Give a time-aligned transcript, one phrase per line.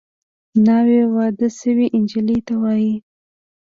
[0.65, 2.93] ناوې واده شوې نجلۍ ته وايي